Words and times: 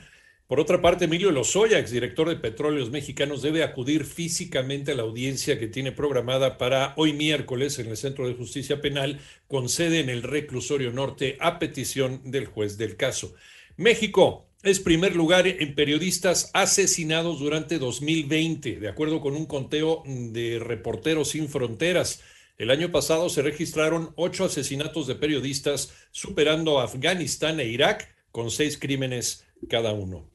Por 0.48 0.60
otra 0.60 0.82
parte, 0.82 1.06
Emilio 1.06 1.32
Lozoya, 1.32 1.80
exdirector 1.80 2.28
de 2.28 2.36
Petróleos 2.36 2.90
Mexicanos, 2.92 3.42
debe 3.42 3.64
acudir 3.64 4.04
físicamente 4.04 4.92
a 4.92 4.96
la 4.96 5.04
audiencia 5.04 5.58
que 5.58 5.68
tiene 5.68 5.94
programada 5.94 6.58
para 6.58 6.94
hoy 6.98 7.14
miércoles 7.14 7.80
en 7.80 7.88
el 7.88 7.96
Centro 7.96 8.28
de 8.28 8.34
Justicia 8.34 8.82
Penal, 8.82 9.22
con 9.48 9.70
sede 9.70 10.02
en 10.02 10.10
el 10.10 10.22
Reclusorio 10.22 10.92
Norte, 10.92 11.38
a 11.40 11.60
petición 11.60 12.30
del 12.30 12.46
juez 12.46 12.78
del 12.78 12.98
caso. 12.98 13.34
México 13.78 14.50
es 14.66 14.80
primer 14.80 15.16
lugar 15.16 15.46
en 15.48 15.76
periodistas 15.76 16.50
asesinados 16.54 17.40
durante 17.40 17.78
2020, 17.78 18.80
de 18.80 18.90
acuerdo 18.90 19.22
con 19.22 19.36
un 19.36 19.46
conteo 19.46 20.02
de 20.08 20.58
Reporteros 20.58 21.30
Sin 21.30 21.50
Fronteras. 21.50 22.24
El 22.58 22.72
año 22.72 22.92
pasado 22.92 23.30
se 23.30 23.44
registraron 23.44 24.12
ocho 24.16 24.44
asesinatos 24.44 25.06
de 25.06 25.14
periodistas, 25.14 25.94
superando 26.10 26.80
a 26.80 26.86
Afganistán 26.86 27.60
e 27.60 27.68
Irak, 27.68 28.16
con 28.32 28.50
seis 28.50 28.80
crímenes 28.80 29.46
cada 29.70 29.94
uno. 29.94 30.32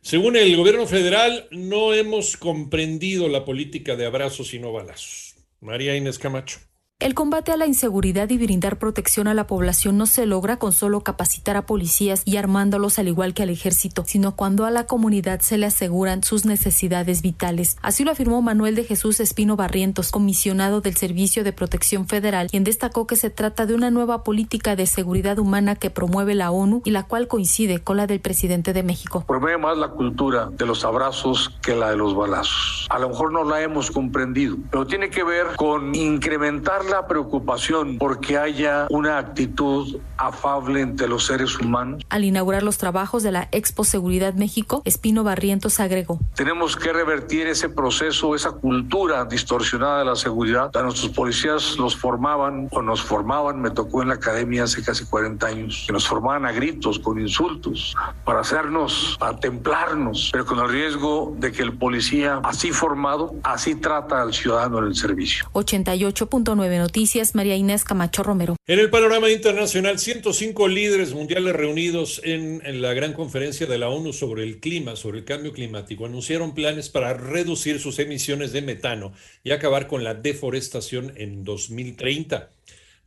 Según 0.00 0.36
el 0.36 0.56
gobierno 0.56 0.86
federal, 0.86 1.46
no 1.50 1.92
hemos 1.92 2.38
comprendido 2.38 3.28
la 3.28 3.44
política 3.44 3.96
de 3.96 4.06
abrazos 4.06 4.54
y 4.54 4.60
no 4.60 4.72
balazos. 4.72 5.36
María 5.60 5.94
Inés 5.94 6.18
Camacho. 6.18 6.60
El 7.00 7.14
combate 7.14 7.52
a 7.52 7.56
la 7.56 7.68
inseguridad 7.68 8.28
y 8.28 8.38
brindar 8.38 8.80
protección 8.80 9.28
a 9.28 9.34
la 9.34 9.46
población 9.46 9.96
no 9.96 10.06
se 10.06 10.26
logra 10.26 10.56
con 10.56 10.72
solo 10.72 11.02
capacitar 11.02 11.56
a 11.56 11.64
policías 11.64 12.22
y 12.24 12.38
armándolos 12.38 12.98
al 12.98 13.06
igual 13.06 13.34
que 13.34 13.44
al 13.44 13.50
ejército, 13.50 14.02
sino 14.04 14.34
cuando 14.34 14.64
a 14.64 14.72
la 14.72 14.86
comunidad 14.86 15.38
se 15.38 15.58
le 15.58 15.66
aseguran 15.66 16.24
sus 16.24 16.44
necesidades 16.44 17.22
vitales. 17.22 17.76
Así 17.82 18.02
lo 18.02 18.10
afirmó 18.10 18.42
Manuel 18.42 18.74
de 18.74 18.82
Jesús 18.82 19.20
Espino 19.20 19.54
Barrientos, 19.54 20.10
comisionado 20.10 20.80
del 20.80 20.96
Servicio 20.96 21.44
de 21.44 21.52
Protección 21.52 22.08
Federal, 22.08 22.48
quien 22.50 22.64
destacó 22.64 23.06
que 23.06 23.14
se 23.14 23.30
trata 23.30 23.64
de 23.64 23.76
una 23.76 23.92
nueva 23.92 24.24
política 24.24 24.74
de 24.74 24.86
seguridad 24.86 25.38
humana 25.38 25.76
que 25.76 25.90
promueve 25.90 26.34
la 26.34 26.50
ONU 26.50 26.82
y 26.84 26.90
la 26.90 27.04
cual 27.04 27.28
coincide 27.28 27.78
con 27.78 27.96
la 27.96 28.08
del 28.08 28.18
presidente 28.18 28.72
de 28.72 28.82
México. 28.82 29.22
Promueve 29.24 29.58
más 29.58 29.78
la 29.78 29.90
cultura 29.90 30.48
de 30.50 30.66
los 30.66 30.84
abrazos 30.84 31.56
que 31.62 31.76
la 31.76 31.90
de 31.90 31.96
los 31.96 32.16
balazos. 32.16 32.88
A 32.90 32.98
lo 32.98 33.10
mejor 33.10 33.30
no 33.30 33.44
la 33.44 33.62
hemos 33.62 33.92
comprendido, 33.92 34.56
pero 34.72 34.84
tiene 34.84 35.10
que 35.10 35.22
ver 35.22 35.46
con 35.54 35.94
incrementar 35.94 36.87
la 36.88 37.06
preocupación 37.06 37.98
porque 37.98 38.38
haya 38.38 38.86
una 38.90 39.18
actitud 39.18 39.98
afable 40.16 40.80
entre 40.80 41.08
los 41.08 41.26
seres 41.26 41.58
humanos. 41.58 42.04
Al 42.08 42.24
inaugurar 42.24 42.62
los 42.62 42.78
trabajos 42.78 43.22
de 43.22 43.32
la 43.32 43.48
Expo 43.52 43.84
Seguridad 43.84 44.34
México, 44.34 44.82
Espino 44.84 45.24
Barrientos 45.24 45.80
agregó. 45.80 46.18
Tenemos 46.34 46.76
que 46.76 46.92
revertir 46.92 47.46
ese 47.46 47.68
proceso, 47.68 48.34
esa 48.34 48.52
cultura 48.52 49.24
distorsionada 49.24 50.00
de 50.00 50.04
la 50.04 50.16
seguridad. 50.16 50.76
A 50.76 50.82
nuestros 50.82 51.10
policías 51.12 51.76
los 51.78 51.96
formaban 51.96 52.68
o 52.72 52.82
nos 52.82 53.02
formaban, 53.02 53.60
me 53.60 53.70
tocó 53.70 54.02
en 54.02 54.08
la 54.08 54.14
academia 54.14 54.64
hace 54.64 54.82
casi 54.82 55.04
40 55.04 55.46
años, 55.46 55.84
que 55.86 55.92
nos 55.92 56.06
formaban 56.06 56.46
a 56.46 56.52
gritos, 56.52 56.98
con 56.98 57.20
insultos, 57.20 57.94
para 58.24 58.40
hacernos, 58.40 59.16
para 59.18 59.38
templarnos, 59.38 60.30
pero 60.32 60.44
con 60.46 60.58
el 60.58 60.68
riesgo 60.68 61.34
de 61.38 61.52
que 61.52 61.62
el 61.62 61.76
policía 61.76 62.40
así 62.44 62.72
formado, 62.72 63.34
así 63.42 63.74
trata 63.74 64.22
al 64.22 64.34
ciudadano 64.34 64.78
en 64.78 64.86
el 64.86 64.94
servicio. 64.94 65.46
88.9 65.52 66.77
Noticias, 66.78 67.34
María 67.34 67.56
Inés 67.56 67.84
Camacho 67.84 68.22
Romero. 68.22 68.56
En 68.66 68.78
el 68.78 68.90
panorama 68.90 69.30
internacional, 69.30 69.98
105 69.98 70.68
líderes 70.68 71.12
mundiales 71.12 71.54
reunidos 71.54 72.20
en, 72.24 72.62
en, 72.64 72.80
la 72.80 72.94
gran 72.94 73.12
conferencia 73.12 73.66
de 73.66 73.78
la 73.78 73.88
ONU 73.88 74.12
sobre 74.12 74.44
el 74.44 74.60
clima, 74.60 74.96
sobre 74.96 75.18
el 75.18 75.24
cambio 75.24 75.52
climático, 75.52 76.06
anunciaron 76.06 76.54
planes 76.54 76.88
para 76.88 77.12
reducir 77.14 77.80
sus 77.80 77.98
emisiones 77.98 78.52
de 78.52 78.62
metano 78.62 79.12
y 79.44 79.50
acabar 79.50 79.86
con 79.86 80.04
la 80.04 80.14
deforestación 80.14 81.12
en 81.16 81.44
2030. 81.44 82.50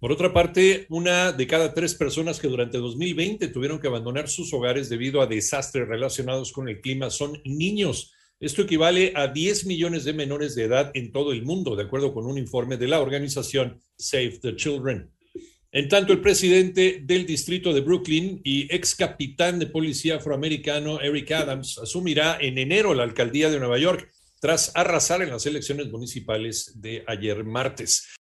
Por 0.02 0.12
otra 0.12 0.34
parte, 0.34 0.88
una 0.90 1.32
de 1.32 1.46
cada 1.46 1.76
tres 1.76 1.94
personas 1.94 2.40
que 2.40 2.48
durante 2.48 2.80
2020 2.80 3.50
tuvieron 3.50 3.80
que 3.80 3.86
abandonar 3.86 4.30
sus 4.30 4.52
hogares 4.52 4.90
debido 4.90 5.22
a 5.22 5.28
desastres 5.28 5.88
relacionados 5.88 6.52
con 6.52 6.68
el 6.68 6.82
clima 6.82 7.12
son 7.12 7.40
niños. 7.46 8.12
Esto 8.42 8.64
equivale 8.64 9.14
a 9.16 9.28
10 9.28 9.68
millones 9.68 10.04
de 10.04 10.14
menores 10.14 10.56
de 10.56 10.64
edad 10.64 10.90
en 10.96 11.12
todo 11.12 11.32
el 11.32 11.44
mundo, 11.44 11.76
de 11.76 11.84
acuerdo 11.84 12.12
con 12.12 12.26
un 12.26 12.40
informe 12.40 12.76
de 12.76 12.88
la 12.88 13.00
organización 13.00 13.80
Save 13.96 14.40
the 14.42 14.56
Children. 14.56 15.12
En 15.72 15.88
tanto, 15.88 16.12
el 16.12 16.22
presidente 16.22 17.02
del 17.04 17.28
distrito 17.28 17.72
de 17.72 17.82
Brooklyn 17.82 18.42
y 18.44 18.64
ex 18.74 18.96
capitán 18.96 19.60
de 19.60 19.68
policía 19.68 20.16
afroamericano 20.16 21.00
Eric 21.00 21.32
Adams 21.34 21.78
asumirá 21.78 22.40
en 22.42 22.58
enero 22.58 22.96
la 22.96 23.04
alcaldía 23.04 23.52
de 23.52 23.60
Nueva 23.60 23.78
York 23.78 24.12
tras 24.40 24.72
arrasar 24.74 25.22
en 25.22 25.30
las 25.30 25.46
elecciones 25.46 25.92
municipales 25.92 26.82
de 26.82 27.04
ayer 27.06 27.44
martes. 27.44 28.08